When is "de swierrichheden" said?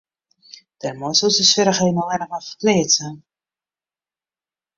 1.39-2.01